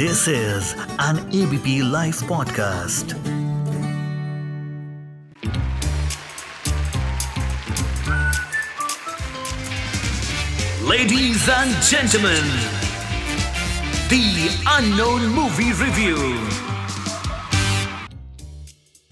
[0.00, 3.10] This is an ABP Life podcast.
[10.82, 12.46] Ladies and gentlemen,
[14.08, 16.16] the unknown movie review.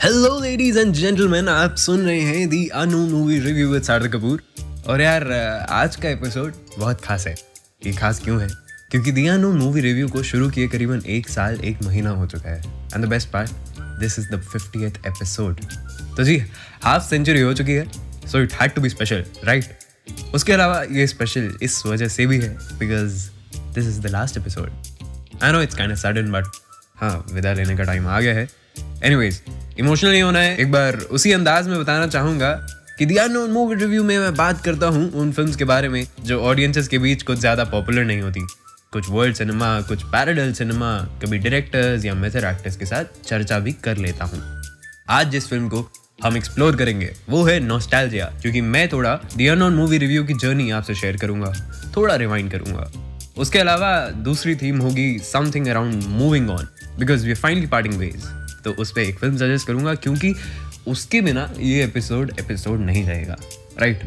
[0.00, 4.42] Hello ladies and gentleman आप सुन रहे हैं the unknown movie review with Sarthak Kapoor
[4.88, 5.30] और यार
[5.70, 7.34] आज का एपिसोड बहुत खास है
[7.86, 11.60] ये खास क्यों है क्योंकि दी अनोन मूवी रिव्यू को शुरू किए करीबन एक साल,
[11.60, 12.58] एक महीना हो चुका है।
[12.94, 13.50] And the best part
[14.00, 15.60] this is the fiftieth episode
[16.16, 16.36] तो जी
[16.84, 17.86] हाफ़ सेंचुरी हो चुकी है
[18.28, 22.38] so it had to be special right उसके अलावा ये स्पेशल इस वजह से भी
[22.38, 23.28] है because
[23.74, 26.46] this is the last episode I know it's kind of sudden but
[27.00, 28.48] हाँ विदा लेने का टाइम आ गया है।
[29.04, 29.40] एनीवेज
[29.78, 32.52] इमोशनल नहीं होना है। एक बार उसी अंदाज में बताना चाहूँगा
[32.98, 36.06] कि दी अननोन मूवी रिव्यू में मैं बात करता हूँ उन फ़िल्म के बारे में,
[36.22, 38.46] जो ऑडियंसेस के बीच कुछ ज़्यादा पॉपुलर नहीं होती।
[38.92, 40.90] कुछ वर्ल्ड सिनेमा कुछ पैराडल सिनेमा
[41.22, 44.40] कभी डायरेक्टर्स या मेथड एक्टर्स के साथ चर्चा भी कर लेता हूँ।
[45.08, 45.80] आज जिस फ़िल्म को
[46.24, 50.70] हम एक्सप्लोर करेंगे, वो है नॉस्टैल्जिया क्योंकि मैं थोड़ा दी अननोन मूवी रिव्यू की जर्नी
[50.70, 51.52] आपसे शेयर करूँगा,
[51.96, 52.90] थोड़ा रिवाइंड करूँगा।
[53.36, 53.90] उसके अलावा
[54.24, 58.24] दूसरी थीम होगी something around moving on because we finally parting ways
[58.64, 60.34] तो उस पर एक फ़िल्म सजेस्ट करूँगा, क्योंकि
[60.86, 63.36] उसके बिना ये एपिसोड एपिसोड नहीं रहेगा।
[63.80, 64.04] राइट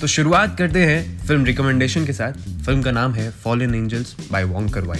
[0.00, 2.32] तो शुरुआत करते हैं फ़िल्म रिकमेंडेशन के साथ।
[2.64, 3.30] फ़िल्म का नाम है
[3.62, 4.98] fallen angels by Wong Kar Wai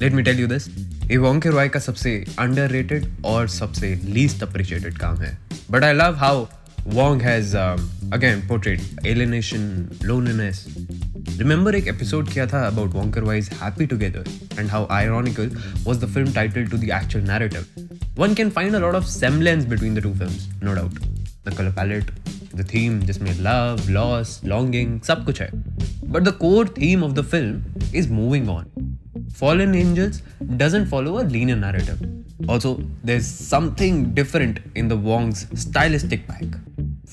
[0.00, 0.68] let me tell you this
[1.10, 5.36] ये वॉन्कर वाई का सबसे अंडर और सबसे लीस्ट अप्रिशिएटेड काम है।
[5.70, 6.46] But I love how
[6.86, 10.64] Wong has again portrait alienation loneliness
[11.38, 14.24] remember एक एपिसोड किया था about Wong Kar Wai is happy together
[14.58, 15.50] and how ironical
[15.84, 17.66] was the film title to the actual narrative
[18.18, 20.98] one can find a lot of semblance between the two film no doubt
[21.48, 22.10] the colour palette
[22.58, 25.50] the theme जिसमें love, loss, longing सब कुछ है.
[26.12, 27.58] But the core theme of the film
[27.94, 28.70] is moving on.
[29.40, 30.22] Fallen Angels
[30.56, 32.06] doesn't follow a linear narrative.
[32.48, 32.70] Also,
[33.04, 36.58] there's something different in the Wong's stylistic pack.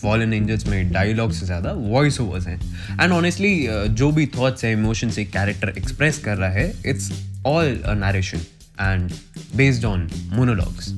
[0.02, 2.60] Fallen angels में dialogue से ज़्यादा voice overs हैं
[3.02, 3.68] and honestly
[4.00, 7.12] जो भी thoughts है emotion से character express कर रहा है it's
[7.46, 8.42] all a narration
[8.82, 9.12] and
[9.56, 10.92] based on monologues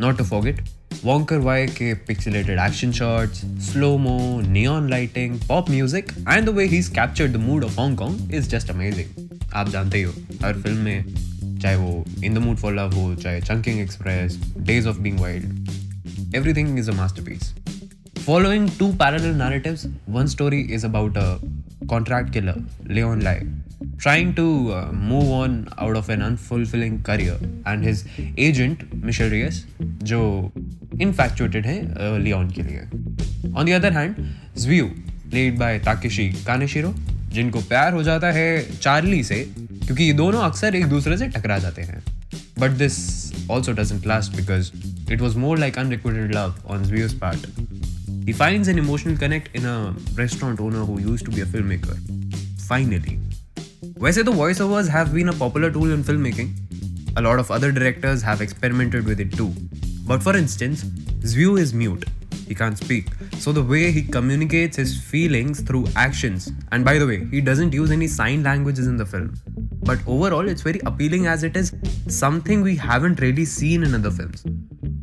[0.00, 0.60] not to forget
[1.04, 7.32] Wong Kar Wai के action shots slomo neon lighting pop music and the way he captured
[7.32, 10.04] the mood of Hong Kong is just amazing आप जानते ही
[10.44, 14.88] हर film में चाहे वो in the mood for love हो चाहे Chungking express days
[14.88, 17.52] of being wild everything is a masterpiece
[18.24, 21.40] Following two parallel narratives, one story is about a
[21.88, 22.54] contract killer,
[22.86, 23.44] Leon Lai,
[24.04, 28.04] trying to uh, move on out of an unfulfilling career, and his
[28.36, 29.62] agent, Michelle Reyes,
[30.02, 30.20] जो
[31.06, 32.86] infatuated है uh, Leon के लिए.
[33.54, 34.22] On the other hand,
[34.56, 34.90] Zviu,
[35.30, 36.92] played by Takeshi Kaneshiro,
[37.32, 41.58] जिनको प्यार हो जाता है Charlie से क्योंकि ये दोनों अक्सर एक दूसरे से टकरा
[41.58, 42.02] जाते हैं
[42.58, 42.96] but this
[43.50, 44.70] also doesn't last because
[45.12, 47.46] it was more like unrequited love on Zvio's part.
[48.26, 49.76] He finds an emotional connect in a
[50.18, 51.96] restaurant owner who used to be a filmmaker.
[52.68, 53.18] Finally.
[54.01, 56.53] वैसे तो voice overs have been a popular tool in filmmaking.
[57.15, 59.49] A lot of other directors have experimented with it too.
[60.11, 60.83] But for instance,
[61.31, 62.05] Zvio is mute.
[62.47, 63.09] He can't speak.
[63.45, 67.73] So the way he communicates his feelings through actions, and by the way, he doesn't
[67.73, 69.33] use any sign languages in the film.
[69.83, 71.73] But overall, it's very appealing as it is
[72.07, 74.47] something we haven't really seen in other films.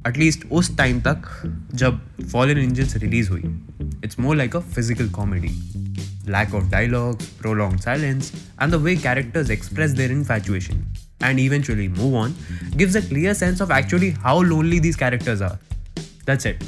[0.08, 1.28] At least उस time तक
[1.74, 2.00] जब
[2.32, 3.42] fallen angels release हुई
[4.04, 5.48] it's more like a physical comedy
[6.29, 10.85] lack of dialogue, prolonged silence, and the way characters express their infatuation
[11.21, 12.35] and eventually move on
[12.77, 15.57] gives a clear sense of actually how lonely these characters are.
[16.25, 16.63] That's it.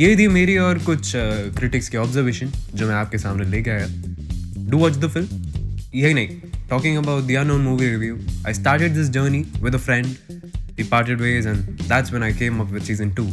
[0.00, 1.12] ये थी मेरी और कुछ
[1.56, 3.86] critics की observation जो मैं आपके सामने लेके आया
[4.70, 5.40] डू वॉच द फ़िल्म
[5.94, 6.40] यही नहीं
[6.70, 10.06] talking about the unknown movie review I started this journey with a friend
[10.78, 13.26] we parted ways and that's when I came up with season 2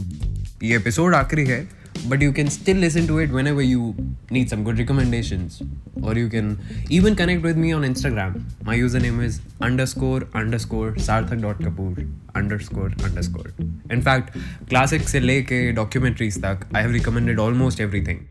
[0.63, 1.61] ये एपिसोड आखिरी है
[2.07, 3.93] but you can still listen to it whenever you
[4.29, 5.61] need some good recommendations
[6.01, 6.57] or you can
[6.89, 12.91] even connect with me on instagram my username is underscore underscore sarthak dot kapoor underscore
[13.03, 13.51] underscore
[13.89, 14.37] in fact
[14.69, 18.23] classic से लेके documentaries तक I have recommended almost everything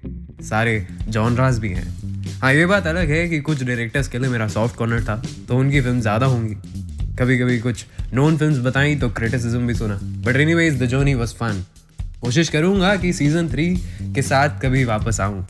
[0.48, 0.74] सारे
[1.08, 1.86] genres भी हैं
[2.40, 5.16] हाँ ये बात अलग है कि कुछ डायरेक्टर्स के लिए मेरा सॉफ्ट कॉर्नर था
[5.48, 6.54] तो उनकी फ़िल्म ज़्यादा होंगी
[7.18, 7.84] कभी कभी कुछ
[8.14, 11.64] नॉन फ़िल्म बताई तो क्रिटिसिज्म भी सुना but anyways the journey was fun
[12.20, 13.66] कोशिश करूँगा कि सीज़न थ्री
[14.14, 15.46] के साथ कभी वापस आऊँ।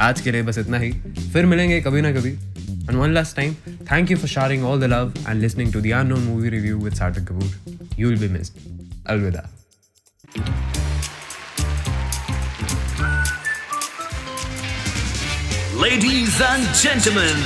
[0.00, 0.90] आज के लिए बस इतना ही।
[1.32, 3.54] फिर मिलेंगे कभी ना कभी। And one last time
[3.92, 6.94] thank you for sharing all the love and listening to the unknown movie review with
[6.94, 8.52] Sarthak Kapoor you will be missed
[9.06, 9.48] अलविदा
[15.82, 17.38] Ladies and gentlemen,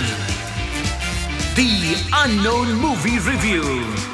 [1.58, 1.68] The
[2.22, 4.13] Unknown Movie Review.